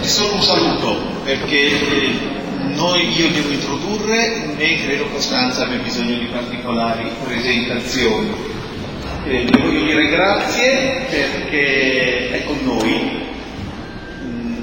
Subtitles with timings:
[0.00, 2.12] è solo un saluto perché eh,
[2.74, 8.30] noi, io devo introdurre né credo Costanza abbia bisogno di particolari presentazioni.
[9.26, 13.28] Eh, voglio dire grazie perché è con noi,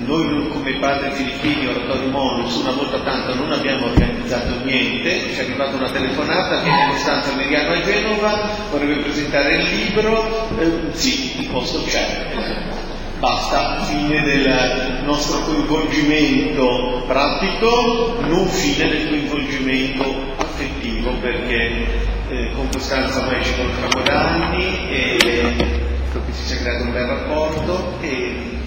[0.06, 5.44] noi come padre Filippini, oratorio Monus, una volta tanto non abbiamo organizzato niente, ci è
[5.44, 11.48] arrivata una telefonata che Costanza Meriano a Genova, vorrebbe presentare il libro, eh, sì, il
[11.50, 12.77] posto c'è.
[13.20, 21.88] Basta, fine del nostro coinvolgimento pratico, non fine del coinvolgimento affettivo, perché
[22.30, 25.18] eh, con Costanza ormai ci conosciamo da anni e
[26.30, 28.60] si è creato un bel rapporto e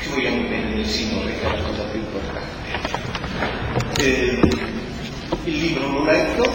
[0.00, 2.44] ci vogliamo bene del Signore, che è la cosa più importante.
[3.98, 4.40] Eh,
[5.42, 6.52] il libro l'ho letto,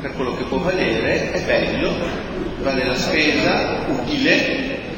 [0.00, 1.94] per quello che può valere, è bello,
[2.62, 4.88] vale la spesa, utile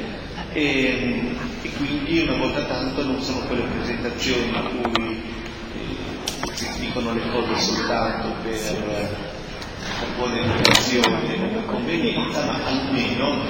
[0.52, 5.23] e, e quindi una volta tanto non sono quelle presentazioni in cui
[5.74, 13.45] eh, si dicono le cose soltanto per, per buone intenzioni e per convenienza, ma almeno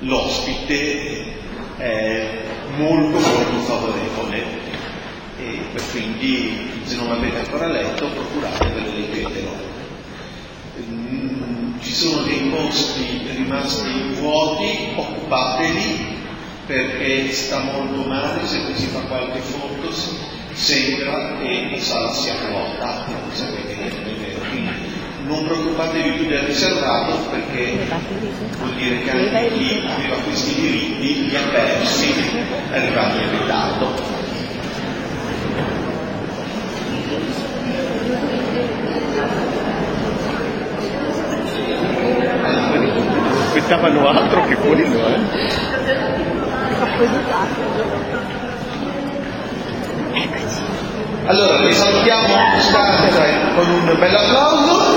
[0.00, 1.42] l'ospite
[1.76, 2.42] è
[2.76, 4.62] molto molto favorevole
[5.38, 9.83] e quindi se non l'avete ancora letto procuratevelo e leggetelo.
[10.76, 16.22] Ci sono dei posti rimasti vuoti, occupateli
[16.66, 19.92] perché sta molto male, se qui si fa qualche foto
[20.52, 24.40] sembra che la sala sia vuota, non sapete che è vero.
[24.48, 24.72] Quindi
[25.26, 27.86] non preoccupatevi più del riservato perché
[28.58, 32.12] vuol dire che anche chi aveva questi diritti li ha persi
[32.72, 34.22] arrivati in ritardo.
[43.54, 45.18] Aspettavano altro che quello, eh?
[51.26, 52.34] Allora, vi salutiamo
[53.54, 54.93] con un bel applauso.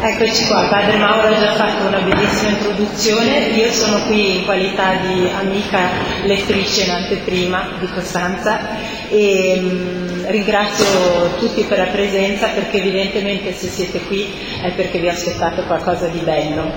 [0.00, 4.94] Eccoci qua, Padre Mauro ha già fatto una bellissima introduzione, io sono qui in qualità
[4.94, 5.90] di amica
[6.22, 8.60] lettrice in anteprima di Costanza
[9.10, 10.86] e mh, ringrazio
[11.38, 14.32] tutti per la presenza perché evidentemente se siete qui
[14.62, 16.70] è perché vi aspettate qualcosa di bello.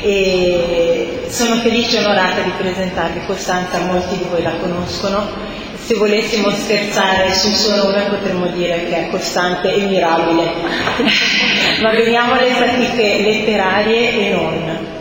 [0.00, 3.26] E sono felice e onorata di presentarvi.
[3.26, 5.52] Costanza, molti di voi la conoscono.
[5.84, 10.50] Se volessimo scherzare sul suo nome potremmo dire che è costante e mirabile,
[11.80, 14.92] ma veniamo alle fatiche letterarie e non.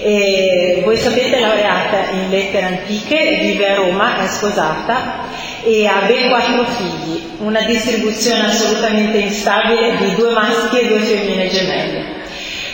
[0.00, 5.26] E voi sapete, laureata in lettere antiche, vive a Roma, è sposata
[5.64, 11.48] e ha ben quattro figli, una distribuzione assolutamente instabile di due maschi e due femmine
[11.48, 12.16] gemelle.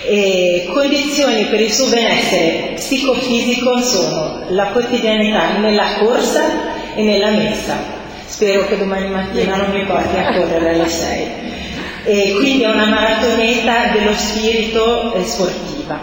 [0.07, 8.03] E condizioni per il suo benessere psicofisico sono la quotidianità nella corsa e nella messa.
[8.27, 11.27] Spero che domani mattina non mi porti a correre alle 6.
[12.05, 15.99] E quindi è una maratoneta dello spirito eh, sportiva.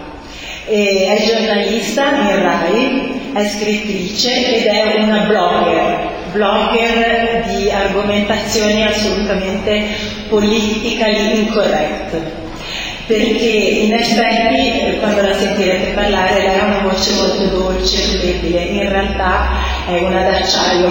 [0.66, 9.86] E è giornalista in RAI, è scrittrice ed è una blogger, blogger di argomentazioni assolutamente
[10.30, 12.40] politically incorrect
[13.12, 18.62] perché in effetti quando la sentirete parlare lei ha una voce molto dolce e flebile,
[18.62, 20.90] in realtà è una d'acciaio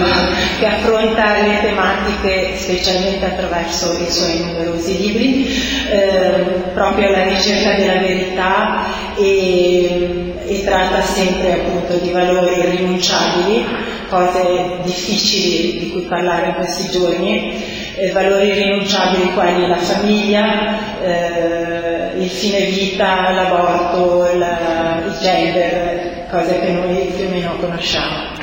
[0.59, 5.47] che affronta le tematiche specialmente attraverso i suoi numerosi libri,
[5.89, 8.85] eh, proprio alla ricerca della verità
[9.17, 13.65] e, e tratta sempre appunto di valori irrinunciabili,
[14.09, 22.19] cose difficili di cui parlare in questi giorni eh, valori irrinunciabili quali la famiglia, eh,
[22.19, 24.45] il fine vita, l'aborto, il,
[25.05, 28.39] il gender, cose che noi più o meno conosciamo.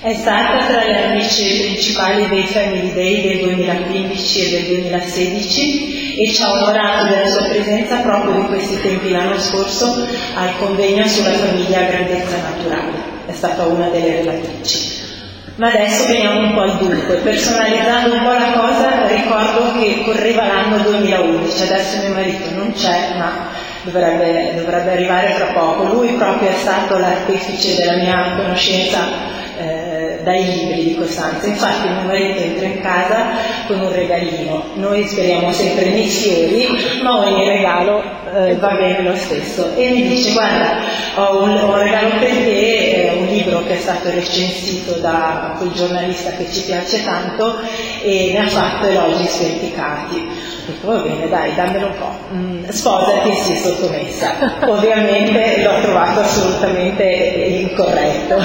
[0.00, 6.32] È stata tra le attrici principali dei Family Day del 2015 e del 2016 e
[6.32, 10.06] ci ha onorato della sua presenza proprio in questi tempi l'anno scorso
[10.36, 12.92] al convegno sulla famiglia a grandezza naturale.
[13.26, 14.94] È stata una delle relatrici.
[15.56, 17.16] Ma adesso veniamo un po' al dunque.
[17.16, 23.14] Personalizzando un po' la cosa, ricordo che correva l'anno 2011, adesso mio marito non c'è,
[23.16, 23.48] ma
[23.86, 25.84] dovrebbe, dovrebbe arrivare fra poco.
[25.84, 31.46] Lui proprio è stato l'artefice della mia conoscenza eh, dai libri di Costanza.
[31.46, 33.26] Infatti mio marito entra in casa
[33.66, 34.64] con un regalino.
[34.74, 36.66] Noi speriamo sempre nei fiori,
[37.02, 38.02] ma ogni regalo
[38.34, 39.74] eh, va bene lo stesso.
[39.76, 40.78] E mi dice guarda,
[41.14, 45.54] ho un, ho un regalo per te, eh, un libro che è stato recensito da
[45.56, 47.60] quel giornalista che ci piace tanto
[48.02, 50.54] e ne ha fatto elogi sperticati.
[50.66, 52.34] Detto, va bene, dai, dammelo un po'.
[52.34, 54.58] Mm, sposati e si è sottomessa.
[54.66, 58.36] Ovviamente l'ho trovato assolutamente incorretto.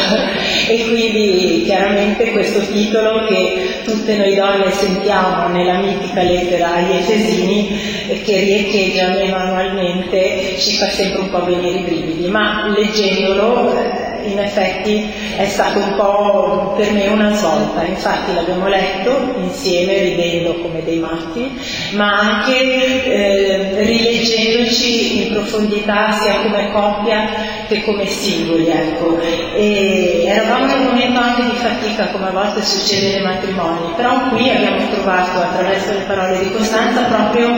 [0.69, 8.21] e quindi chiaramente questo titolo che tutte noi donne sentiamo nella mitica lettera agli Efesini,
[8.23, 14.39] che riecheggia manualmente, ci fa sempre un po' venire i brividi, ma leggendolo eh, in
[14.39, 20.83] effetti è stato un po' per me una svolta, infatti l'abbiamo letto insieme ridendo come
[20.83, 21.51] dei matti,
[21.93, 27.29] ma anche eh, rileggendoci in profondità sia come coppia
[27.67, 28.67] che come singoli.
[28.67, 29.19] Ecco.
[29.55, 34.29] E eravamo in un momento anche di fatica come a volte succede nei matrimoni, però
[34.29, 37.49] qui abbiamo trovato attraverso le parole di Costanza proprio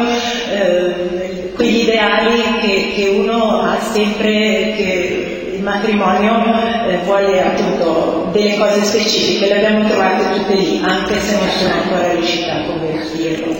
[0.51, 5.32] eh, quegli ideali che, che uno ha sempre, che
[5.63, 6.43] matrimonio
[6.87, 11.73] eh, vuole appunto delle cose specifiche, le abbiamo trovate tutte lì, anche se non sono
[11.81, 13.55] ancora riuscita a convertirlo,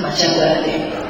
[0.00, 1.02] ma c'è ancora tempo.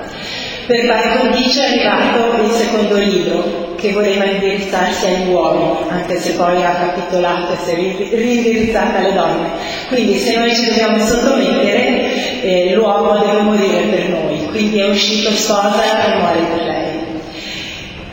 [0.67, 6.33] Per par condicio è arrivato il secondo libro che voleva indirizzarsi agli uomini, anche se
[6.33, 9.51] poi ha capitolato e si è rindirizzata alle donne.
[9.89, 15.31] Quindi se noi ci dobbiamo sottomettere, eh, l'uomo deve morire per noi, quindi è uscito
[15.33, 16.94] sposa e muore per lei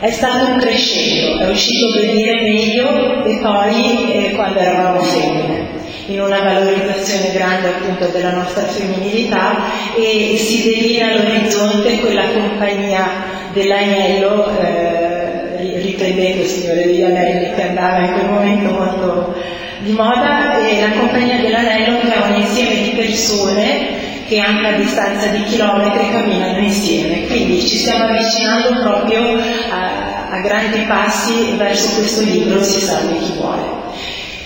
[0.02, 5.68] è stato un crescendo, è uscito per dire meglio e poi eh, quando eravamo femmine,
[6.06, 9.58] in una valorizzazione grande appunto della nostra femminilità
[9.96, 13.06] e si delinea all'orizzonte quella compagnia
[13.52, 19.34] dell'agnello, eh, riprendendo il Signore degli Anelli che andava in quel momento molto
[19.78, 24.72] di moda, e la compagnia dell'anello che è un insieme di persone che anche a
[24.78, 27.26] distanza di chilometri camminano insieme.
[27.26, 29.38] Quindi ci stiamo avvicinando proprio
[29.70, 33.80] a, a grandi passi verso questo libro, si salve chi vuole.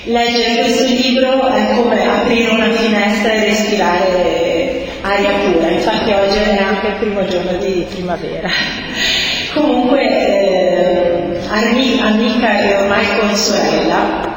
[0.03, 6.59] Leggere questo libro è come aprire una finestra e respirare aria pura, infatti oggi è
[6.61, 8.49] anche il primo giorno di primavera.
[9.55, 14.35] Comunque, eh, amica e ormai consorella,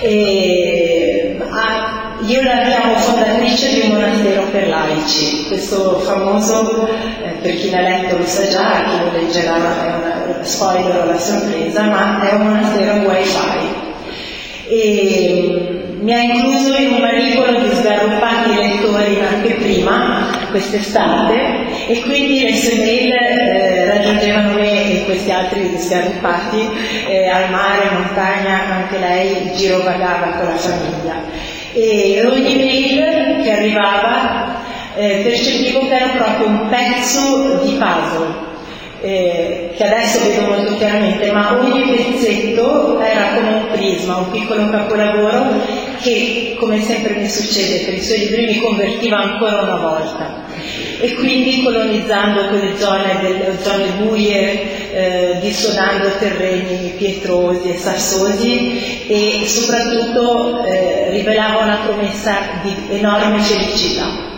[0.00, 0.91] eh,
[2.24, 7.80] io la chiamo fondatrice di un monastero per laici, questo famoso, eh, per chi l'ha
[7.80, 12.34] letto lo sa già, chi lo leggerà è una spoiler o la sorpresa, ma è
[12.34, 13.90] un monastero wifi.
[14.68, 22.42] E mi ha incluso in un manipolo di sgarruppati lettori anche prima, quest'estate, e quindi
[22.42, 26.70] le mail eh, raggiungevano me e questi altri sgarruppati
[27.08, 34.60] eh, al mare, montagna, anche lei girovagava con la famiglia e ogni mail che arrivava
[34.94, 38.50] eh, percepivo che era proprio un pezzo di puzzle.
[39.04, 44.70] Eh, che adesso vedo molto chiaramente, ma ogni pezzetto era come un prisma, un piccolo
[44.70, 45.60] capolavoro
[46.00, 50.44] che, come sempre mi succede per i suoi libri, mi convertiva ancora una volta.
[51.00, 59.44] E quindi colonizzando quelle zone, delle zone buie, eh, dissodando terreni pietrosi e sassosi e
[59.46, 64.30] soprattutto eh, rivelava una promessa di enorme felicità.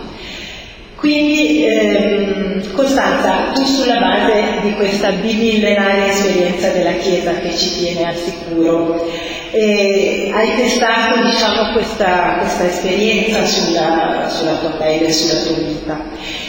[0.96, 8.08] Quindi ehm, Costanza, tu sulla base di questa bimillenaria esperienza della Chiesa che ci tiene
[8.08, 9.06] al sicuro,
[9.50, 16.00] eh, hai testato diciamo, questa, questa, esperienza sulla, sulla tua pelle, sulla tua vita.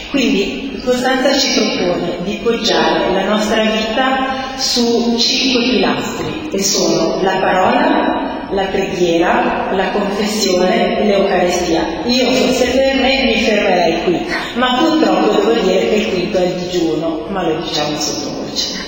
[0.10, 7.38] Quindi Costanza ci propone di poggiare la nostra vita su cinque pilastri che sono la
[7.38, 11.82] parola, la preghiera, la confessione e l'Eucarestia.
[12.06, 16.46] Io fosse per me mi fermerei qui, ma purtroppo devo dire che il quinto è
[16.46, 18.86] il digiuno, ma lo diciamo sottovoce.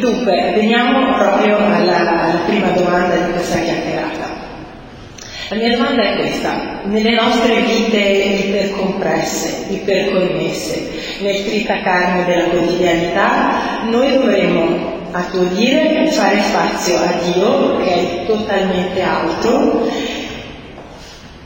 [0.00, 4.45] Dunque, veniamo proprio alla, alla prima domanda di questa chiacchierata.
[5.48, 14.12] La mia domanda è questa, nelle nostre vite ipercompresse, iperconnesse, nel tritacarne della quotidianità, noi
[14.12, 19.88] dovremmo, a tuo dire, fare spazio a Dio, che è totalmente altro,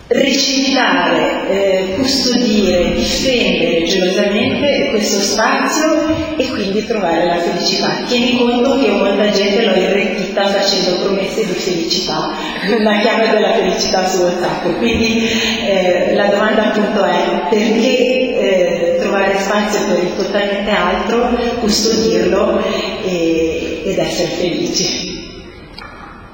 [0.07, 4.70] recitare, eh, custodire, difendere gelosamente
[5.01, 8.03] questo spazio e quindi trovare la felicità.
[8.07, 12.37] Tieni conto che molta gente l'ho irretita facendo promesse di felicità,
[12.79, 14.77] la chiave della felicità su WhatsApp.
[14.77, 15.27] Quindi
[15.67, 17.97] eh, la domanda appunto è perché
[18.37, 21.31] eh, trovare spazio per il totalmente altro,
[21.61, 22.63] custodirlo
[23.03, 25.19] e, ed essere felici.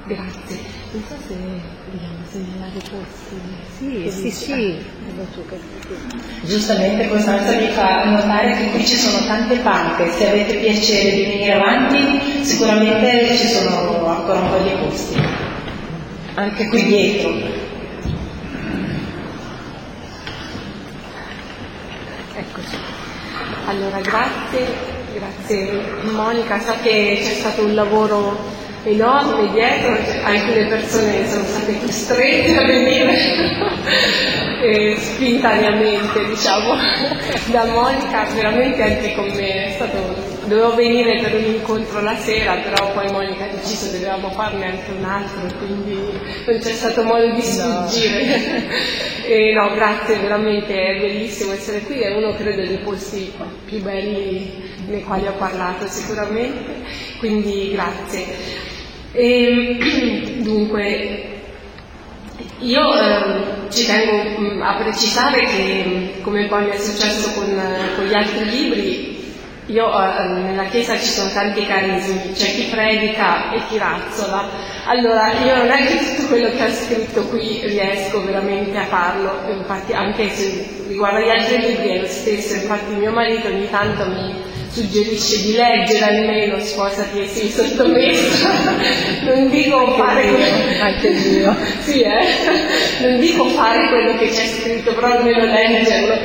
[0.07, 0.59] Grazie.
[0.91, 3.16] Non so se vogliamo segnalare posti.
[3.77, 4.75] Sì, sì, sì.
[6.41, 11.21] Giustamente Costanza mi fa notare che qui ci sono tante panche, se avete piacere di
[11.23, 15.21] venire avanti sicuramente ci sono ancora un po' di posti.
[16.33, 17.29] anche qui dietro.
[22.35, 22.77] Eccoci.
[23.65, 24.67] Allora, grazie,
[25.13, 25.81] grazie
[26.11, 32.65] Monica, so che c'è stato un lavoro enorme dietro, alcune persone sono state costrette a
[32.65, 33.13] venire
[34.63, 36.75] eh, spontaneamente, diciamo,
[37.51, 42.55] da Monica, veramente anche con me è stato dovevo venire per un incontro la sera,
[42.55, 45.93] però poi Monica ha deciso che dovevamo farne anche un altro, quindi
[46.45, 48.25] non c'è stato modo di sfuggire.
[48.25, 48.63] No.
[49.27, 53.31] e no, grazie, veramente è bellissimo essere qui, è uno credo dei posti
[53.65, 56.83] più belli nei quali ho parlato sicuramente,
[57.19, 58.25] quindi grazie.
[59.11, 61.35] E, dunque,
[62.59, 67.45] io eh, ci tengo mh, a precisare che, come poi mi è successo con,
[67.95, 69.15] con gli altri libri,
[69.67, 74.49] io eh, nella Chiesa ci sono tanti carismi, c'è chi predica e chi razzola.
[74.85, 79.41] Allora, io non è che tutto quello che ho scritto qui riesco veramente a farlo,
[79.51, 84.05] infatti anche se riguarda gli altri libri è lo stesso, infatti mio marito ogni tanto
[84.05, 84.35] mi
[84.69, 88.49] suggerisce di leggere almeno sposati e sii sottomessa.
[89.25, 91.55] non dico fare quello anche io.
[91.81, 93.07] sì, eh?
[93.07, 96.15] non dico fare quello che c'è scritto, però almeno leggerlo.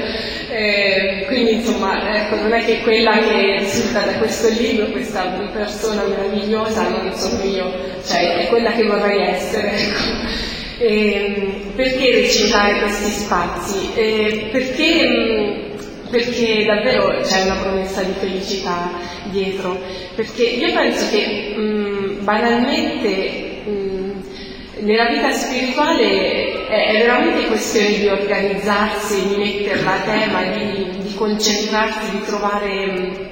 [0.55, 6.03] Eh, quindi insomma ecco, non è che quella che risulta da questo libro, questa persona
[6.03, 7.73] meravigliosa, non sono io,
[8.07, 9.73] cioè è quella che vorrei essere.
[9.73, 10.51] Ecco.
[10.79, 13.93] E, perché recitare questi spazi?
[13.95, 15.72] E perché,
[16.13, 18.91] perché davvero c'è una promessa di felicità
[19.31, 19.81] dietro?
[20.15, 28.09] Perché io penso che mh, banalmente mh, nella vita spirituale è, è, veramente questione di
[28.09, 33.32] organizzarsi, di metterla a tema, di, di concentrarsi, di trovare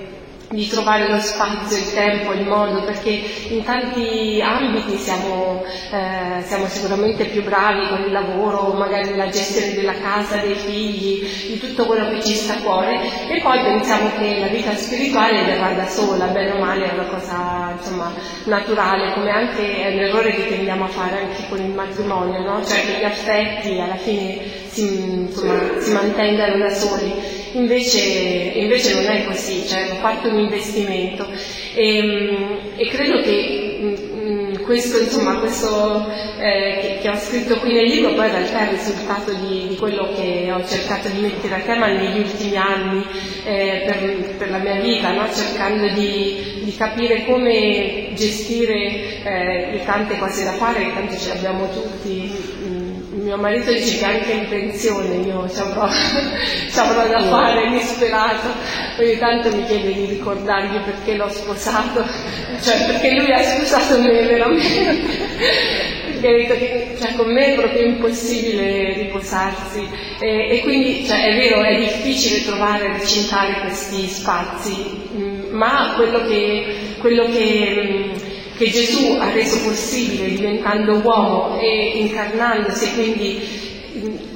[0.50, 3.10] di trovare lo spazio, il tempo, il modo, perché
[3.50, 9.74] in tanti ambiti siamo, eh, siamo, sicuramente più bravi con il lavoro, magari nella gestione
[9.74, 14.10] della casa, dei figli, di tutto quello che ci sta a cuore e poi pensiamo
[14.18, 18.12] che la vita spirituale verrà da sola, bene o male è una cosa insomma,
[18.46, 22.64] naturale, come anche è un errore che tendiamo a fare anche con il matrimonio, no?
[22.64, 27.39] cioè che gli affetti alla fine si, insomma, si mantengano da soli.
[27.52, 28.00] Invece,
[28.54, 31.28] invece, non è così, cioè hanno fatto un investimento
[31.74, 37.86] e, e credo che mh, questo, insomma, questo eh, che, che, ho scritto qui nel
[37.86, 41.56] libro poi in realtà è il risultato di, di, quello che ho cercato di mettere
[41.56, 43.04] a tema negli ultimi anni
[43.44, 45.26] eh, per, per, la mia vita, no?
[45.32, 51.32] cercando di, di, capire come gestire eh, le tante cose da fare, che tanto ce
[51.32, 52.58] le abbiamo tutti
[53.30, 55.86] mio marito dice che anche in pensione io ci avrò,
[57.06, 58.48] da fare disperato,
[58.98, 62.04] ogni tanto mi chiede di ricordargli perché l'ho sposato,
[62.60, 64.98] cioè perché lui ha sposato me veramente,
[66.10, 69.88] perché ha detto che cioè, con me è proprio impossibile riposarsi.
[70.18, 75.08] E, e quindi cioè, è vero, è difficile trovare, recintare questi spazi,
[75.52, 78.10] ma quello che, quello che
[78.60, 83.40] che Gesù ha reso possibile diventando uomo e incarnandosi quindi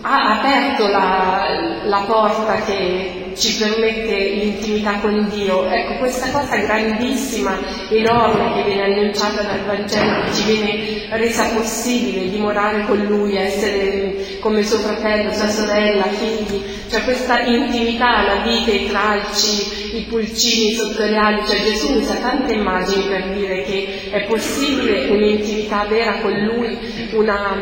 [0.01, 5.69] ha aperto la, la porta che ci permette l'intimità con Dio.
[5.69, 7.59] Ecco, questa cosa grandissima,
[7.91, 14.39] enorme che viene annunciata dal Vangelo, che ci viene resa possibile dimorare con Lui, essere
[14.41, 20.75] come suo fratello, sua sorella, figli, cioè questa intimità, la vita, i tralci, i pulcini
[20.75, 26.21] sotto le ali, cioè Gesù usa tante immagini per dire che è possibile un'intimità vera
[26.21, 26.79] con Lui,
[27.13, 27.57] una,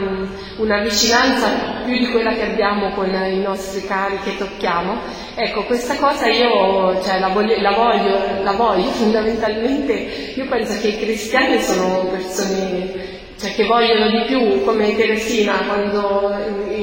[0.56, 5.00] una vicinanza più di quella che abbiamo con i nostri cari che tocchiamo.
[5.34, 10.88] Ecco, questa cosa io cioè, la, voglio, la, voglio, la voglio fondamentalmente, io penso che
[10.88, 16.28] i cristiani sono persone che vogliono di più, come Teresina quando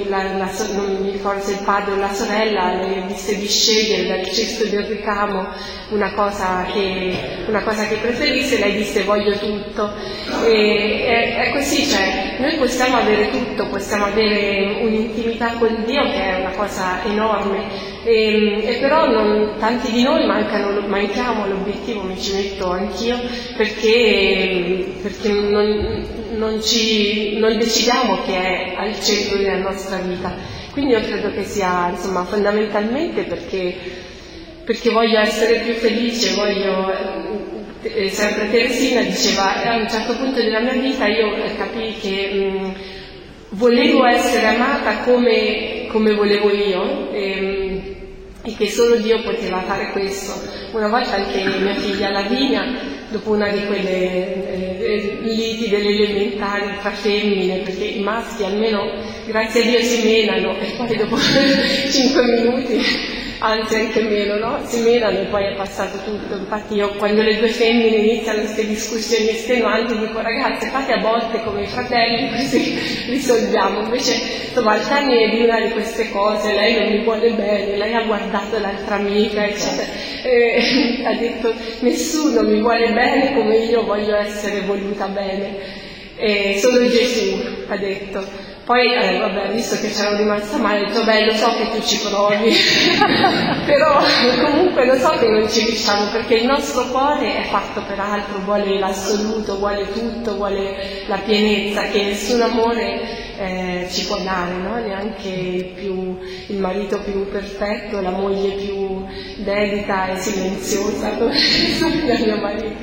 [0.08, 4.08] la, la, non mi ricordo se il padre o la sorella le disse di scegliere
[4.08, 5.48] dal cesto del ricamo
[5.90, 7.16] una cosa che,
[7.48, 9.92] una cosa che preferisse, lei disse voglio tutto.
[10.46, 16.22] E, è, è, così, cioè, noi possiamo avere tutto, possiamo avere un'intimità con Dio che
[16.22, 17.64] è una cosa enorme,
[18.04, 23.18] e, e però non, tanti di noi mancano, manchiamo l'obiettivo, mi ci metto anch'io,
[23.58, 30.34] perché, perché non, non, ci, non decidiamo che è al centro della nostra vita.
[30.72, 33.76] Quindi io credo che sia insomma, fondamentalmente perché,
[34.64, 40.60] perché voglio essere più felice, voglio eh, sempre Teresina diceva a un certo punto della
[40.60, 42.74] mia vita io capii che mh,
[43.52, 47.96] volevo essere amata come, come volevo io e,
[48.44, 50.34] e, che solo Dio poteva fare questo.
[50.72, 56.92] Una volta anche mia figlia Lavinia dopo una di quelle eh, liti delle elementari tra
[56.92, 58.92] femmine, perché i maschi almeno,
[59.26, 60.58] grazie a Dio, si menano.
[60.60, 61.18] E poi dopo
[61.92, 64.60] cinque minuti anzi anche meno, no?
[64.66, 66.36] Si menano e poi è passato tutto.
[66.36, 71.42] Infatti io quando le due femmine iniziano queste discussioni estenuanti dico ragazze fate a volte
[71.44, 72.78] come i fratelli così
[73.10, 73.82] risolviamo.
[73.82, 74.14] Invece
[74.48, 78.04] insomma al termine di una di queste cose lei non mi vuole bene, lei ha
[78.04, 79.88] guardato l'altra amica, eccetera.
[80.24, 85.88] E, ha detto nessuno mi vuole bene come io voglio essere voluta bene.
[86.22, 91.04] E solo Gesù ha detto poi, eh, vabbè, visto che c'ero rimasta male, ho detto,
[91.04, 92.54] beh, lo so che tu ci provi,
[93.66, 94.00] però
[94.44, 98.38] comunque lo so che non ci riusciamo, perché il nostro cuore è fatto per altro,
[98.46, 104.76] vuole l'assoluto, vuole tutto, vuole la pienezza, che nessun amore eh, ci può dare, no?
[104.76, 109.04] neanche il, più, il marito più perfetto, la moglie più
[109.38, 112.76] dedita e silenziosa come mio marito.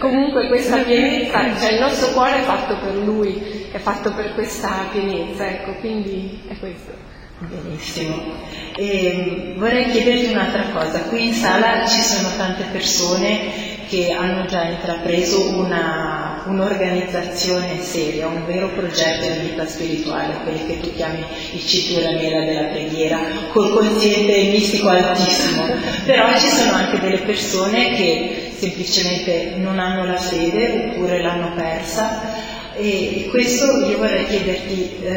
[0.00, 4.68] Comunque questa pienezza, cioè il nostro cuore è fatto per lui, è fatto per questa
[4.68, 7.08] pienezza, ecco, quindi è questo.
[7.40, 8.16] Benissimo.
[8.76, 11.02] E vorrei chiederti un'altra cosa.
[11.02, 18.44] Qui in sala ci sono tante persone che hanno già intrapreso una, un'organizzazione seria, un
[18.44, 23.18] vero progetto di vita spirituale, quelli che tu chiami il Citura Mela della preghiera,
[23.52, 25.64] col quoziente mistico altissimo.
[26.04, 32.56] Però ci sono anche delle persone che semplicemente non hanno la fede oppure l'hanno persa
[32.78, 35.16] e questo io vorrei chiederti eh,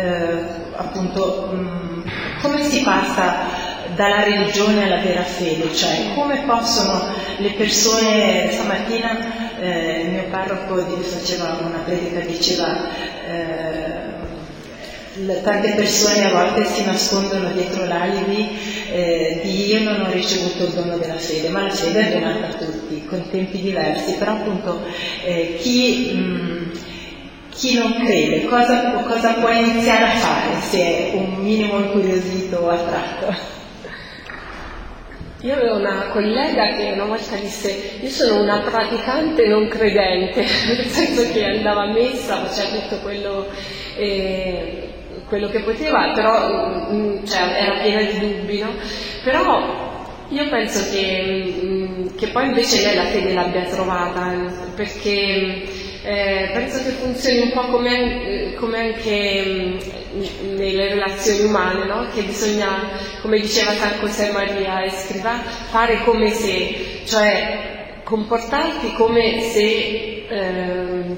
[0.76, 2.02] appunto mh, mm,
[2.42, 7.04] come si passa dalla religione alla vera fede, cioè come possono
[7.38, 12.90] le persone, stamattina eh, il mio parroco faceva una predica, diceva
[13.28, 14.20] eh,
[15.44, 18.58] tante persone a volte si nascondono dietro l'alibi
[18.92, 22.48] eh, di io non ho ricevuto il dono della fede, ma la fede è donata
[22.48, 24.82] a tutti, con tempi diversi, però appunto
[25.26, 26.12] eh, chi...
[26.14, 26.71] Mh,
[27.52, 32.70] chi non crede, cosa, cosa può iniziare a fare se è un minimo incuriosito o
[32.70, 33.60] attratto?
[35.42, 40.86] Io avevo una collega che una volta disse io sono una praticante non credente, nel
[40.86, 43.48] senso che andava a messa, faceva tutto quello,
[43.98, 44.90] eh,
[45.28, 48.70] quello che poteva, però mm, cioè, era piena di dubbi, no?
[49.24, 49.90] Però
[50.30, 54.32] io penso che, mm, che poi invece lei la fede l'abbia trovata,
[54.76, 55.64] perché
[56.04, 62.08] eh, penso che funzioni un po' come, eh, come anche mm, nelle relazioni umane, no?
[62.14, 62.90] che bisogna,
[63.22, 71.18] come diceva San José Maria Escrivà, fare come se, cioè comportarti come se ehm,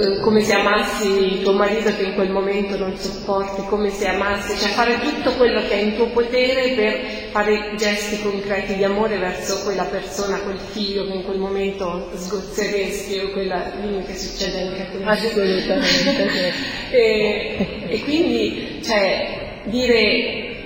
[0.00, 4.56] eh, come se amassi tuo marito che in quel momento non sopporti, come se amassi,
[4.56, 9.18] cioè fare tutto quello che è in tuo potere per fare gesti concreti di amore
[9.18, 14.62] verso quella persona, quel figlio che in quel momento sgozzeresti o quella lì che succede
[14.62, 15.04] anche a te.
[15.04, 16.52] Assolutamente.
[16.90, 20.59] e, e quindi, cioè, dire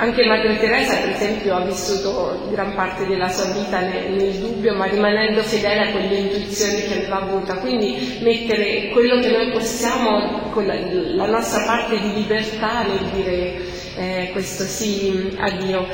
[0.00, 4.74] anche Madre Teresa, per esempio, ha vissuto gran parte della sua vita nel, nel, dubbio,
[4.74, 7.56] ma rimanendo fedele a quelle intuizioni che aveva avuta.
[7.56, 13.56] Quindi mettere quello che noi possiamo, con la, nostra parte di libertà nel dire
[13.96, 15.86] eh, questo sì a Dio.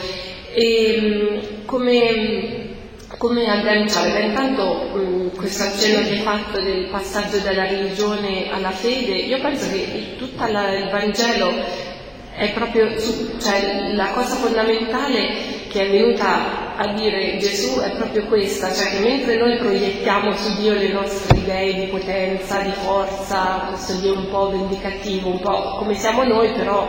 [0.55, 2.75] E come
[3.19, 4.27] come agganciare?
[4.27, 9.71] Intanto mh, questo accenno che hai fatto del passaggio dalla religione alla fede, io penso
[9.71, 11.95] che tutto il Vangelo
[12.37, 18.27] è proprio su, cioè, la cosa fondamentale che è venuta a dire Gesù è proprio
[18.27, 23.65] questa, cioè che mentre noi proiettiamo su Dio le nostre idee di potenza, di forza,
[23.69, 26.87] questo Dio un po' vendicativo, un po' come siamo noi, però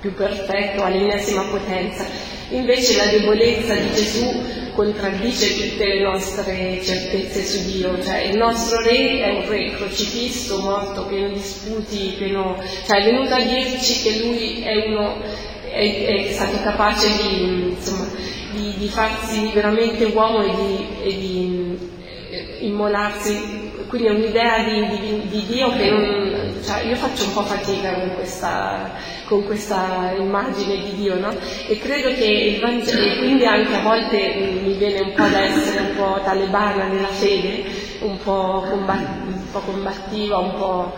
[0.00, 2.04] più perfetto, all'ennesima potenza,
[2.50, 8.80] invece la debolezza di Gesù contraddice tutte le nostre certezze su Dio, cioè il nostro
[8.80, 12.56] re è un re crocifisso, morto, pieno di sputi, pieno,
[12.86, 15.20] cioè è venuto a dirci che lui è uno,
[15.68, 18.08] è, è stato capace di, insomma,
[18.52, 23.57] di, di, farsi veramente uomo e di, e di immolarsi
[23.88, 27.94] quindi è un'idea di, di, di Dio che non, cioè io faccio un po' fatica
[27.94, 28.90] con questa,
[29.24, 31.30] con questa immagine di Dio, no?
[31.66, 35.80] E credo che il Vangelo, quindi anche a volte mi viene un po' da essere
[35.80, 37.64] un po' talebana nella fede,
[38.00, 40.94] un po', un po combattiva, un po'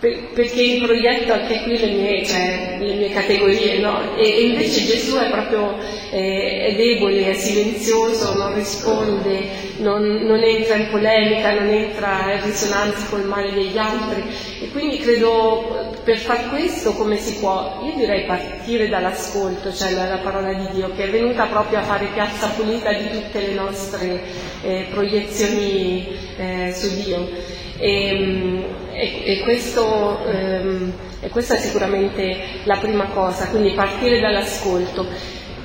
[0.00, 4.16] per, perché proietto anche qui le mie, cioè, le mie categorie, no?
[4.16, 5.76] e, e, invece Gesù è proprio
[6.10, 9.40] eh, è debole, è silenzioso, non risponde,
[9.76, 14.24] non, non, entra in polemica, non entra in risonanza col male degli altri
[14.62, 17.82] e quindi credo per far questo come si può?
[17.84, 22.08] Io direi partire dall'ascolto, cioè dalla parola di Dio che è venuta proprio a fare
[22.14, 24.22] piazza pulita di tutte le nostre
[24.62, 26.08] eh, proiezioni
[26.38, 27.58] eh, su Dio.
[27.80, 35.06] E, e, e, questo, ehm, e, questa è sicuramente la prima cosa, quindi partire dall'ascolto.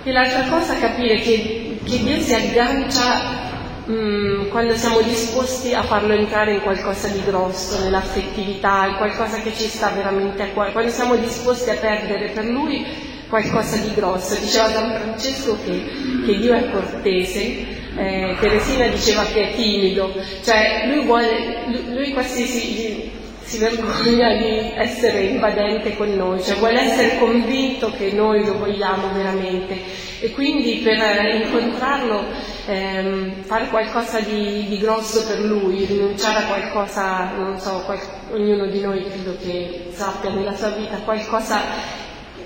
[0.04, 5.84] E l'altra cosa è capire che, che Dio si aggancia mm, quando siamo disposti a
[5.84, 10.72] farlo entrare in qualcosa di grosso, nell'affettività, in qualcosa che ci sta veramente a cuore,
[10.72, 12.86] quando siamo disposti a perdere per Lui
[13.28, 14.36] qualcosa di grosso.
[14.36, 15.84] Diceva San Francesco che,
[16.26, 22.46] che Dio è cortese eh, Teresina diceva che è timido, cioè lui, vuole, lui, quasi
[22.46, 28.58] si, si vergogna di essere invadente con noi, cioè vuole essere convinto che noi lo
[28.58, 30.04] vogliamo veramente.
[30.20, 30.98] E quindi per
[31.42, 32.24] incontrarlo
[32.66, 38.00] ehm, fare qualcosa di, di, grosso per lui, rinunciare a qualcosa, non so, qual,
[38.32, 41.62] ognuno di noi credo che sappia nella sua vita qualcosa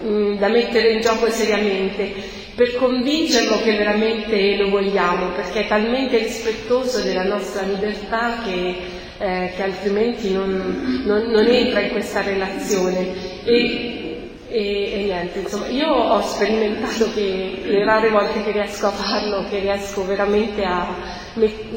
[0.01, 6.17] mh, da mettere in gioco seriamente per convincerlo che veramente lo vogliamo, perché è talmente
[6.17, 8.75] rispettoso della nostra libertà che,
[9.17, 13.45] eh, che altrimenti non, non, non, entra in questa relazione.
[13.45, 18.91] E, e, e, niente, insomma, io ho sperimentato che le rare volte che riesco a
[18.91, 20.95] farlo, che riesco veramente a,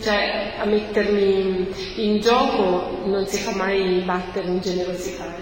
[0.00, 1.68] cioè, a mettermi
[1.98, 5.32] in gioco, non si fa mai battere in generosità.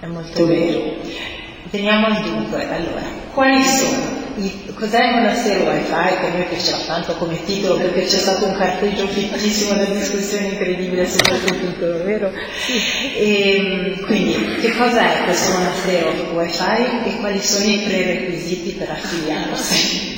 [0.00, 1.42] È molto vero.
[1.74, 4.22] Veniamo al dunque, allora, quali sono?
[4.74, 5.90] Cos'è il monastero wifi?
[5.90, 10.50] Che a me piaceva tanto come titolo perché c'è stato un carteggio fittissimo, una discussione
[10.50, 12.30] incredibile su questo titolo, vero?
[13.16, 18.90] E, ehm, quindi, che cosa è questo monastero wifi e quali sono i prerequisiti per
[18.90, 20.13] affiliarsi?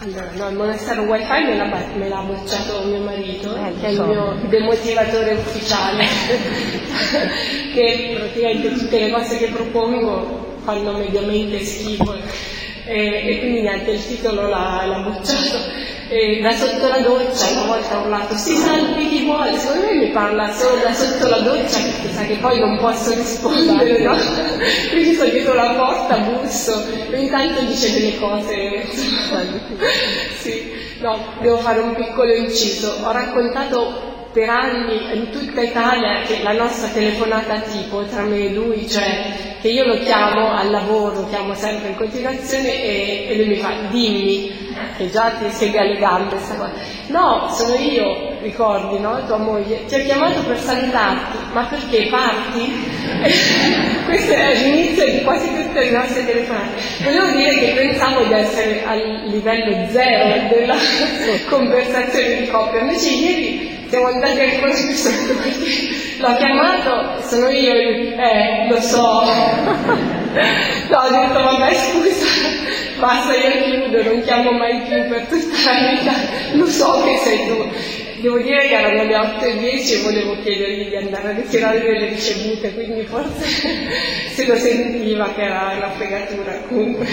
[0.00, 3.90] Allora, no, il monastero wifi me l'ha, me l'ha bocciato mio marito, eh, che è
[3.90, 6.04] il mio demotivatore ufficiale,
[7.74, 12.14] che praticamente tutte le cose che propongo fanno mediamente schifo.
[12.84, 15.58] E, e quindi niente, il titolo l'ha, l'ha bocciato
[16.08, 19.94] e da sotto la doccia una volta ho urlato si salvi chi vuole, secondo me
[19.94, 24.16] mi parla solo da sotto la doccia perché sa che poi non posso rispondere, no?
[24.90, 28.86] Quindi sto dietro la porta, busso, e intanto dice delle cose.
[30.38, 32.96] sì, no, devo fare un piccolo inciso.
[33.02, 38.88] Ho raccontato per anni in tutta Italia la nostra telefonata tipo tra me e lui,
[38.88, 43.48] cioè che io lo chiamo al lavoro, lo chiamo sempre in continuazione e, e lui
[43.48, 46.72] mi fa dimmi, che già ti sega le gambe sta cosa.
[47.08, 49.24] No, sono io, ricordi, no?
[49.26, 52.86] Tua moglie, ti ho chiamato per salutarti, ma perché parti?
[54.06, 56.80] Questo è l'inizio di quasi tutte le nostre telefonate.
[57.02, 60.76] Volevo dire che pensavo di essere al livello zero della
[61.48, 67.72] conversazione di coppia, invece ieri siamo andati ancora più sotto perché l'ho chiamato, sono io,
[67.72, 69.22] eh, lo so.
[70.90, 72.26] no, ho detto vabbè scusa,
[72.98, 76.12] basta io chiudo, non chiamo mai più per tutta la vita,
[76.52, 78.06] lo so che sei tu.
[78.20, 81.80] Devo dire che erano le 8 e 10 e volevo chiedergli di andare a ritirare
[81.80, 83.44] delle ricevute, quindi forse
[84.34, 87.06] se lo sentiva che era una fregatura comunque.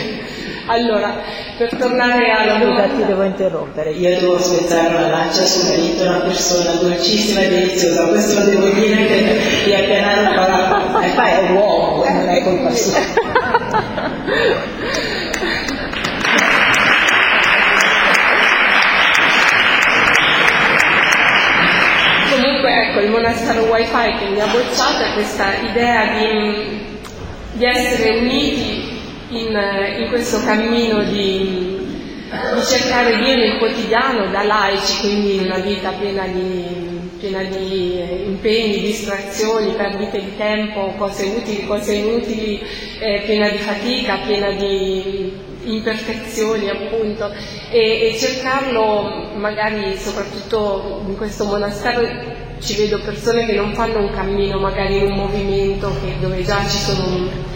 [0.68, 1.22] Allora,
[1.58, 2.88] per tornare alla domanda...
[2.88, 3.92] Scusa, ti devo interrompere.
[3.92, 8.08] Io devo spezzare una lancia sul marito, una persona dolcissima e deliziosa.
[8.08, 12.44] Questo lo devo dire che gli appena non fa E poi è uomo, non è
[12.44, 13.00] colpa sua.
[23.06, 26.98] Il monastero wifi che mi ha bocciato è questa idea di,
[27.52, 28.98] di essere uniti
[29.30, 29.56] in,
[30.00, 31.78] in questo cammino di,
[32.56, 36.64] di, cercare Dio nel quotidiano da laici, quindi in una vita piena di,
[37.20, 42.60] piena di impegni, distrazioni, perdite di tempo, cose utili, cose inutili,
[42.98, 45.32] eh, piena di fatica, piena di
[45.66, 47.32] imperfezioni appunto.
[47.70, 54.12] E, e cercarlo magari soprattutto in questo monastero ci vedo persone che non fanno un
[54.12, 57.54] cammino magari un movimento che, dove già ci sono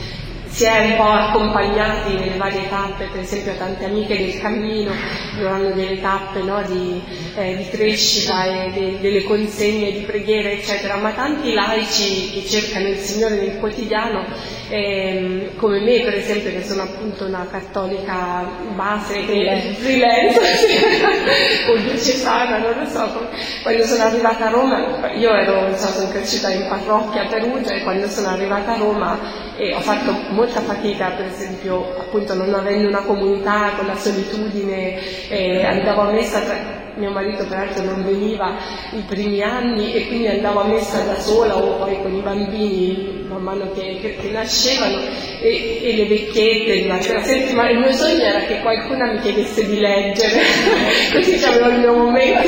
[0.49, 4.91] si è un po' accompagnati nelle varie tappe, per esempio tante amiche del cammino
[5.39, 7.01] dovranno delle tappe no, di,
[7.35, 12.87] eh, di, crescita e de, delle consegne di preghiera, eccetera, ma tanti laici che cercano
[12.87, 14.25] il Signore nel quotidiano,
[14.69, 20.39] ehm, come me per esempio che sono appunto una cattolica base, freelance, freelance
[21.71, 23.27] o diocesana, non lo so,
[23.63, 27.83] quando sono arrivata a Roma, io ero, so, sono cresciuta in parrocchia a Perugia e
[27.83, 32.87] quando sono arrivata a Roma e ho fatto molta fatica, per esempio, appunto non avendo
[32.87, 34.97] una comunità con la solitudine,
[35.29, 36.55] eh, andavo a messa tra,
[36.95, 38.57] mio marito peraltro non veniva
[38.91, 43.19] i primi anni e quindi andavo a messa da sola o poi con i bambini
[43.29, 44.99] man mano che, che, che nascevano
[45.39, 47.69] e, e, le vecchiette durante la settimana.
[47.69, 50.41] Il mio sogno era che qualcuna mi chiedesse di leggere,
[51.13, 52.47] così avevo il mio momento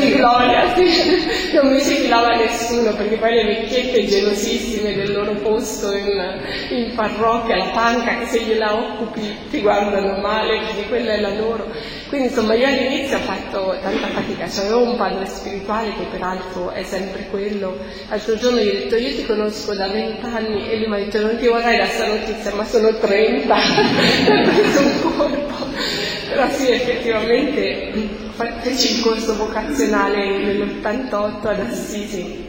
[0.00, 0.74] di gloria,
[1.54, 6.94] non mi si filava nessuno perché poi le vecchiette gelosissime del loro posto in, in
[6.94, 11.68] parrocchia, la panca che se gliela occupi ti guardano male, quindi quella è la loro.
[12.08, 16.82] Quindi insomma io all'inizio ho fatto tanta fatica, avevo un padre spirituale che peraltro è
[16.82, 17.76] sempre quello.
[18.08, 21.20] L'altro giorno gli ho detto io ti conosco da vent'anni e lui mi ha detto
[21.20, 25.66] non ti vorrei la sua notizia ma sono 30, ho preso un colpo.
[26.28, 27.92] Però sì effettivamente
[28.60, 32.48] feci il corso vocazionale nell'88 ad Assisi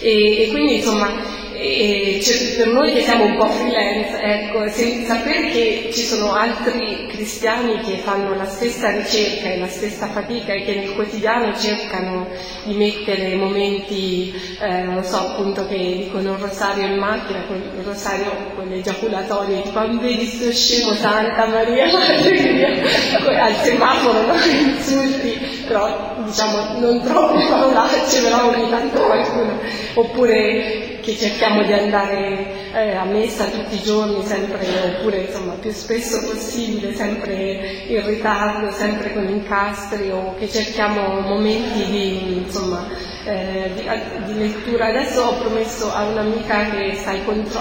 [0.00, 4.68] e, e quindi insomma e per noi che siamo un po' freelance, ecco,
[5.06, 10.52] sapere che ci sono altri cristiani che fanno la stessa ricerca e la stessa fatica
[10.52, 12.26] e che nel quotidiano cercano
[12.64, 18.32] di mettere momenti, eh, non so, appunto che dicono il rosario in macchina, il rosario
[18.54, 21.86] con l'egiaculatorio, tipo, ah, vedi sto scemo Santa Maria,
[23.44, 24.34] al semaforo, no?
[24.34, 29.58] insulti, però diciamo non troppe parolacce, però ogni tanto qualcuno,
[29.94, 35.70] oppure che cerchiamo di andare eh, a messa tutti i giorni, sempre, oppure insomma più
[35.70, 42.88] spesso possibile, sempre in ritardo, sempre con incastri, o che cerchiamo momenti di, insomma,
[43.24, 44.86] eh, di, di, lettura.
[44.86, 47.60] Adesso ho promesso a un'amica che sta ai, contro-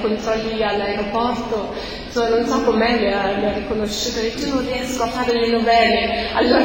[0.00, 5.32] controlli all'aeroporto So, non so com'è, mi ha, riconosciuto, ha detto non riesco a fare
[5.32, 6.64] le novelle, allora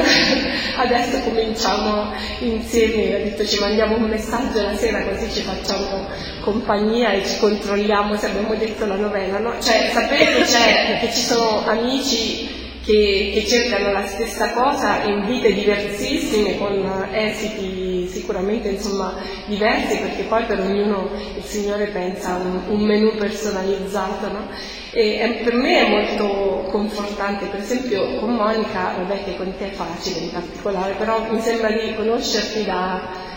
[0.76, 6.06] adesso cominciamo insieme, ha detto ci mandiamo un messaggio la sera così ci facciamo
[6.42, 9.60] compagnia e ci controlliamo se abbiamo detto la novella, no?
[9.60, 12.48] Cioè sapere che che ci sono amici
[12.84, 19.14] che, che, cercano la stessa cosa in vite diversissime, con esiti sicuramente insomma,
[19.46, 24.28] diversi, perché poi per ognuno il Signore pensa a un, un menù personalizzato.
[24.28, 24.48] No?
[24.92, 29.70] E, e, per me è molto confortante, per esempio con Monica, vabbè che con te
[29.70, 33.28] è facile in particolare, però mi sembra di conoscerti da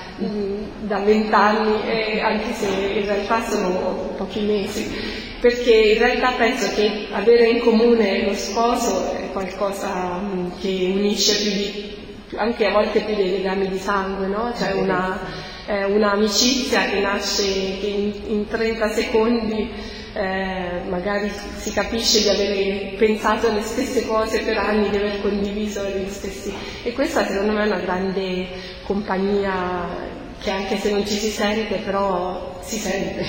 [0.82, 4.92] da vent'anni, anche se in realtà sono pochi mesi,
[5.40, 11.42] perché in realtà penso che avere in comune lo sposo è qualcosa mm, che unisce
[11.42, 11.98] più di,
[12.36, 14.54] anche a volte più dei legami di sangue, no?
[14.56, 15.20] Cioè una,
[15.66, 17.44] eh, un'amicizia che nasce
[17.80, 19.70] che in, in 30 secondi
[20.14, 25.84] eh, magari si capisce di avere pensato le stesse cose per anni, di aver condiviso
[25.84, 26.54] gli stessi.
[26.84, 28.48] E questa secondo me è una grande
[28.84, 33.26] compagnia che anche se non ci si sente, però si sente.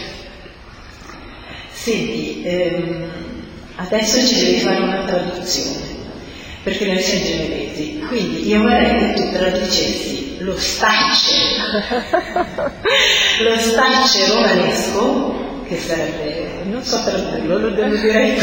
[1.71, 3.11] Senti, ehm,
[3.77, 5.84] adesso ci devi fare una traduzione,
[6.64, 11.37] perché noi siamo genovesi, quindi io vorrei che tu traducessi lo stacce,
[13.44, 18.37] lo stacce romanesco che sarebbe, non so tradurlo, lo devo dire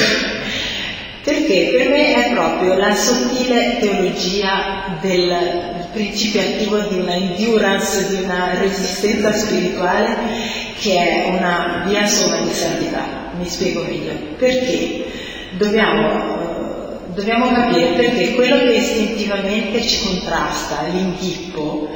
[1.23, 8.23] perché per me è proprio la sottile teologia del principio attivo di una endurance, di
[8.23, 10.17] una resistenza spirituale
[10.79, 13.29] che è una via sola di santità.
[13.37, 14.13] Mi spiego meglio.
[14.35, 15.05] Perché
[15.57, 16.50] dobbiamo,
[17.13, 21.89] dobbiamo capire perché quello che istintivamente ci contrasta, l'inghippo,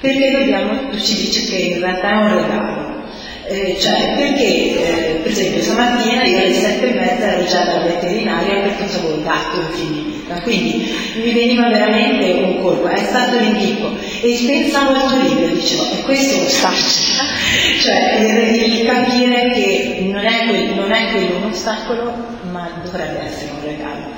[0.00, 2.98] perché dobbiamo, ci dice che in realtà è un regalo.
[3.46, 7.82] Eh, cioè, perché, eh, per esempio, stamattina io alle sette e mezza ero già dal
[7.82, 9.56] veterinario perché avevo il gatto?
[9.80, 13.90] In vita, quindi mi veniva veramente un colpo, è stato l'inghippo.
[14.22, 17.24] E pensavo al tuo libro dicevo, e questo è lo staccio,
[17.82, 22.14] cioè il, il, capire che non è, quello, non è quello un ostacolo,
[22.50, 24.08] ma dovrebbe essere un regalo.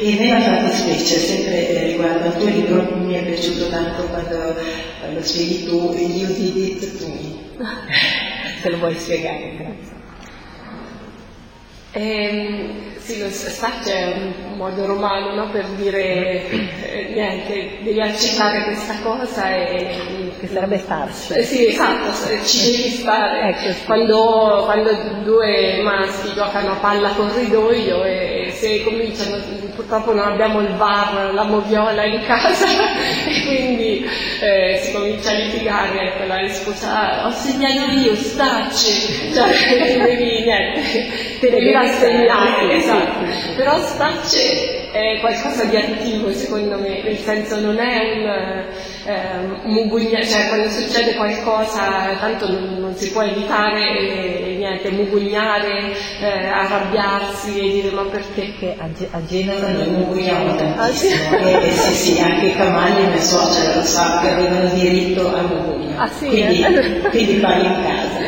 [0.00, 4.56] E nella fattispecie, sempre riguardo al tuo libro, mi è piaciuto tanto quando
[5.12, 7.40] lo spieghi tu, you did it to
[8.62, 10.01] se lo vuoi spiegare, grazie.
[11.92, 15.50] Eh, Sì, lo staccio è un modo romano no?
[15.50, 20.31] per dire eh, niente, devi accettare questa cosa e...
[20.42, 21.34] Che sarebbe starci.
[21.34, 22.10] Eh, sì, esatto,
[22.44, 23.50] ci devi stare.
[23.50, 23.84] ecco, sì.
[23.84, 24.90] quando, quando,
[25.22, 29.36] due maschi giocano a palla corridoio e se cominciano,
[29.72, 32.66] purtroppo non abbiamo il VAR, la moviola in casa
[33.24, 34.04] e quindi
[34.40, 41.38] eh, si comincia a litigare, ecco la risposta, ho segnato io, stacci, cioè devi niente,
[41.38, 43.26] te devi rassegnare, esatto.
[43.54, 48.26] Però stacci è qualcosa di attivo secondo me, nel senso non è un
[49.06, 55.92] eh, mugugnare, cioè quando succede qualcosa tanto non, non si può evitare e, niente, mugugnare,
[56.20, 58.52] eh, arrabbiarsi e dire ma perché?
[58.52, 61.66] Perché a, a Genova noi mugugniamo tantissimo ah, sì?
[61.66, 65.98] e, sì sì anche i cavalli mia suocera lo sa che avevano diritto a mugugno,
[65.98, 67.00] ah, sì, quindi, eh?
[67.08, 68.21] quindi parli in casa.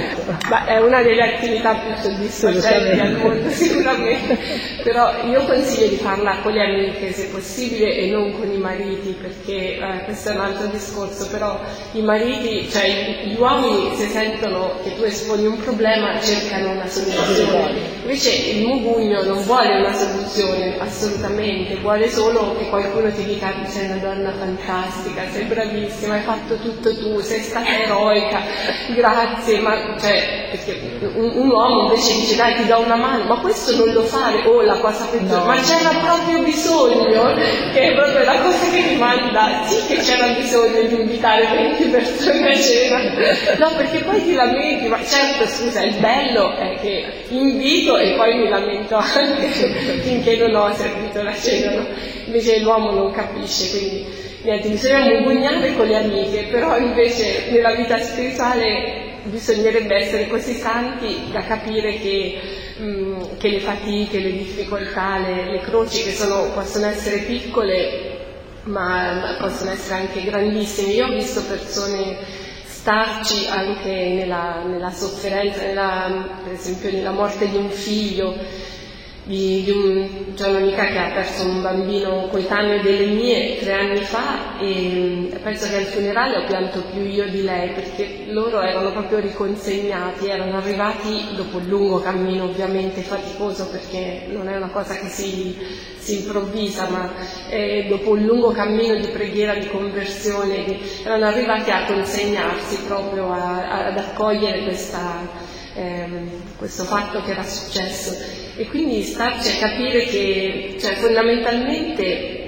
[0.48, 4.38] Ma è una delle attività più soddisfacenti al mondo sicuramente,
[4.82, 9.16] però io consiglio di farla con le amiche se possibile e non con i mariti
[9.20, 11.60] perché eh, questo è un altro discorso, però
[11.92, 17.80] i mariti, cioè gli uomini se sentono che tu esponi un problema cercano una soluzione,
[18.02, 23.86] invece il mugugno non vuole una soluzione assolutamente, vuole solo che qualcuno ti dica sei
[23.86, 28.40] una donna fantastica, sei bravissima, hai fatto tutto tu, sei stata eroica,
[28.94, 30.13] grazie, ma cioè,
[30.50, 30.80] perché
[31.14, 34.46] un, un uomo invece dice dai ti do una mano, ma questo non lo fare,
[34.46, 35.44] oh la cosa peggiore, no.
[35.44, 37.34] ma c'era proprio bisogno,
[37.72, 41.84] che è proprio la cosa che mi manda, sì che c'era bisogno di invitare 20
[41.88, 47.04] persone a cena, no perché poi ti lamenti, ma certo scusa, il bello è che
[47.28, 49.48] invito e poi mi lamento anche
[50.02, 51.86] finché non ho servito la cena, no?
[52.26, 54.06] invece l'uomo non capisce, quindi
[54.42, 61.30] niente, bisogna mugugnare con le amiche, però invece nella vita spirituale bisognerebbe essere così santi
[61.30, 62.40] da capire che,
[62.78, 68.12] mh, mm, che le fatiche, le difficoltà, le, le croci che sono, possono essere piccole
[68.64, 70.92] ma, possono essere anche grandissime.
[70.92, 72.16] Io ho visto persone
[72.64, 78.36] starci anche nella, nella sofferenza, nella, per esempio nella morte di un figlio,
[79.24, 84.00] di, di un, c'è un'amica che ha perso un bambino coetaneo delle mie tre anni
[84.00, 88.92] fa e penso che al funerale ho pianto più io di lei perché loro erano
[88.92, 94.94] proprio riconsegnati, erano arrivati dopo un lungo cammino ovviamente faticoso perché non è una cosa
[94.94, 95.56] che si,
[95.96, 97.10] si improvvisa ma
[97.48, 103.68] eh, dopo un lungo cammino di preghiera, di conversione, erano arrivati a consegnarsi proprio a,
[103.68, 108.16] a, ad accogliere questa ehm, questo fatto che era successo.
[108.56, 112.42] E quindi starci a capire che cioè, fondamentalmente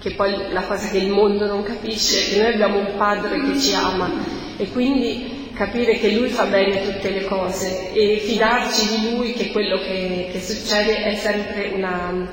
[0.00, 3.40] che poi la cosa che il mondo non capisce è che noi abbiamo un padre
[3.40, 4.10] che ci ama
[4.56, 9.50] e quindi capire che lui fa bene tutte le cose e fidarci di lui che
[9.50, 12.30] quello che, che succede è sempre una,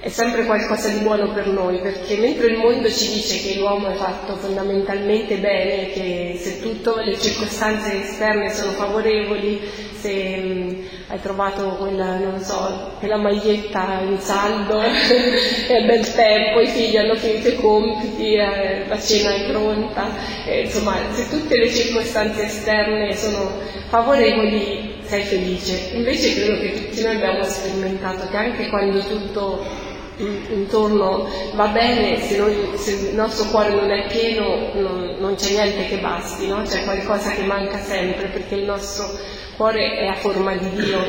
[0.00, 3.88] è sempre qualcosa di buono per noi, perché mentre il mondo ci dice che l'uomo
[3.88, 9.60] è fatto fondamentalmente bene, che se tutte le circostanze esterne sono favorevoli,
[10.00, 16.68] se mh, mm, hai trovato quella, so, quella maglietta in saldo, è bel tempo, i
[16.68, 20.14] figli hanno finito i compiti, eh, la cena è pronta,
[20.46, 23.50] eh, insomma, se tutte le circostanze esterne sono
[23.88, 25.90] favorevoli sei felice.
[25.92, 29.88] Invece credo che tutti noi abbiamo sperimentato che anche quando tutto
[30.20, 35.50] intorno va bene, se, noi, se, il nostro cuore non è pieno non, non c'è
[35.50, 36.62] niente che basti, no?
[36.62, 41.02] c'è qualcosa che manca sempre perché il nostro cuore è a forma di Dio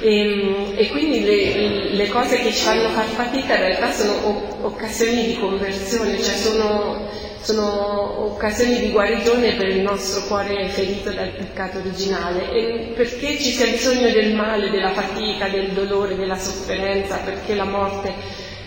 [0.00, 5.26] e, e quindi le, le, cose che ci fanno far fatica in realtà sono occasioni
[5.26, 7.06] di conversione, cioè sono,
[7.42, 13.50] sono occasioni di guarigione per il nostro cuore ferito dal peccato originale e perché ci
[13.50, 18.14] sia bisogno del male, della fatica, del dolore, della sofferenza, perché la morte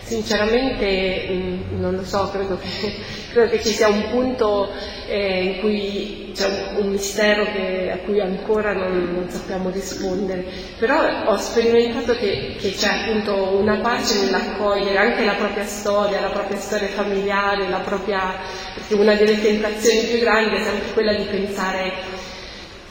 [0.04, 2.68] Sinceramente mm, non lo so, credo che,
[3.32, 4.70] credo che, ci sia un punto
[5.08, 10.44] eh, in cui c'è un, mistero che, a cui ancora non, non, sappiamo rispondere,
[10.78, 16.28] però ho sperimentato che, che, c'è appunto una pace nell'accogliere anche la propria storia, la
[16.28, 18.40] propria storia familiare, la propria,
[18.74, 21.92] perché una delle tentazioni più grandi è sempre quella di pensare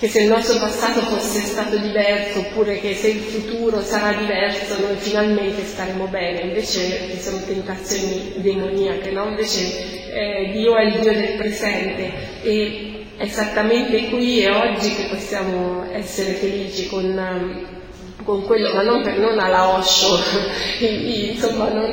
[0.04, 4.78] che se il nostro passato fosse stato diverso oppure che se il futuro sarà diverso
[4.82, 9.30] noi finalmente staremo bene, invece ci sono tentazioni demoniache, no?
[9.30, 12.12] invece eh, Dio è il Dio del presente
[12.42, 17.82] e è esattamente qui e oggi che possiamo essere felici con,
[18.24, 20.18] con quello, ma non, per, non alla Osho,
[20.80, 21.92] insomma, non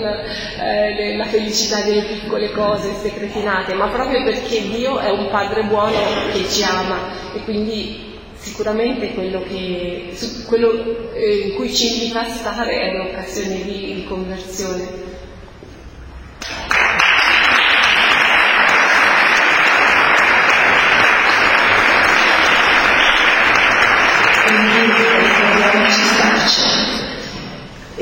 [0.61, 5.99] eh, la felicità delle piccole cose secretinate, ma proprio perché Dio è un Padre buono
[6.33, 7.19] che ci ama.
[7.35, 10.15] E quindi sicuramente quello, che,
[10.47, 15.09] quello eh, in cui ci invita a stare è un'occasione di, di conversione.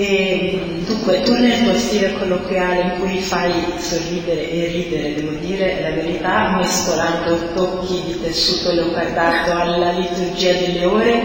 [0.01, 5.81] E, dunque, tu nel tuo stile colloquiale in cui fai sorridere e ridere, devo dire
[5.81, 11.21] la verità, mescolando tocchi di tessuto leopardato alla liturgia delle ore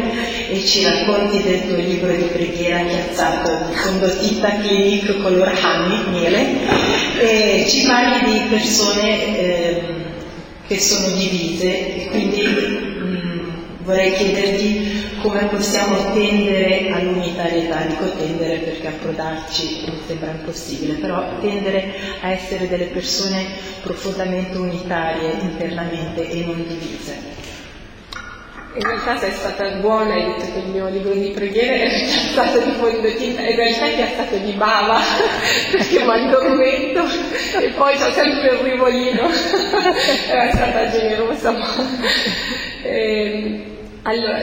[0.49, 6.55] e ci racconti del tuo libro di preghiera chiazzato di fondotita clinic color honey, miele,
[7.19, 9.81] e ci parli di persone eh,
[10.65, 12.92] che sono divise e quindi
[13.83, 21.93] vorrei chiederti come possiamo tendere all'unitarietà, dico tendere perché approdarci mi sembra impossibile, però tendere
[22.21, 23.45] a essere delle persone
[23.81, 27.41] profondamente unitarie internamente e non divise.
[28.75, 32.59] In realtà sei stata buona, hai detto che il mio libro di preghiere è stato
[32.59, 34.99] di fondotinta, in realtà è stato di bava,
[35.71, 37.03] perché mi addormento
[37.61, 39.29] e poi ho sempre il rivolino,
[40.27, 42.72] era stata generosa.
[42.83, 43.63] E, ehm,
[44.03, 44.37] allora,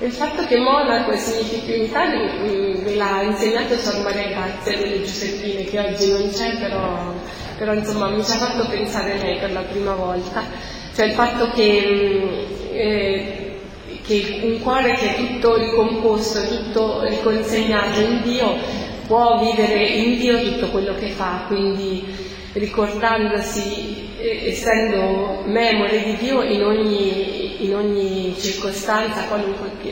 [0.00, 5.78] il fatto che Monaco significhi unità me l'ha insegnato Sor Maria Grazia delle Giuseppine, che
[5.78, 7.12] oggi non c'è, però,
[7.58, 10.42] però insomma mi ci ha fatto pensare lei per la prima volta.
[10.94, 13.58] Cioè il fatto che, eh,
[14.06, 18.56] che un cuore che è tutto ricomposto, tutto riconsegnato in Dio,
[19.06, 26.42] può vivere in Dio tutto quello che fa, quindi ricordandosi, eh, essendo memore di Dio
[26.42, 29.26] in ogni, in ogni circostanza,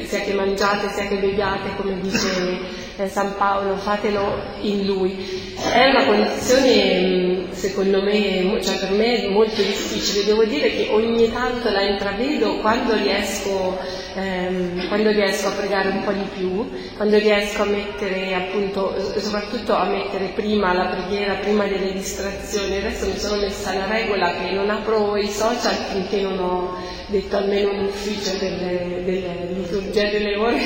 [0.04, 5.52] sia che mangiate, sia che beviate, come dice San Paolo, fatelo in Lui.
[5.54, 10.24] È una condizione, mm, secondo me, cioè per me molto difficile.
[10.24, 13.78] Devo dire che ogni tanto la intravedo quando riesco,
[14.14, 19.74] ehm, quando riesco a pregare un po' di più, quando riesco a mettere appunto, soprattutto
[19.74, 22.76] a mettere prima la preghiera, prima delle distrazioni.
[22.76, 26.76] Adesso mi sono messa la regola che non apro i social finché non ho
[27.12, 30.60] detto almeno un ufficio delle, liturgie delle ore.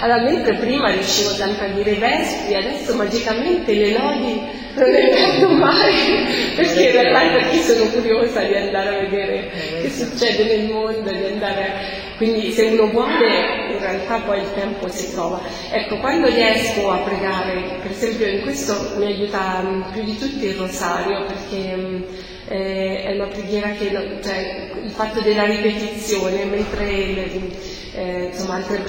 [0.00, 4.40] Allora, mentre prima riuscivo sempre a dire i vespri, adesso magicamente le lodi
[4.74, 9.50] non le perdo mai, perché in realtà perché sono curiosa di andare a vedere
[9.82, 13.26] che succede nel mondo, di andare quindi se uno vuole
[13.72, 15.40] in realtà poi il tempo si trova.
[15.72, 20.54] Ecco, quando riesco a pregare, per esempio in questo mi aiuta più di tutti il
[20.54, 21.74] rosario, perché
[22.48, 23.90] eh, è una preghiera che,
[24.22, 26.90] cioè, il fatto della ripetizione, mentre
[27.94, 28.82] eh, insomma, altre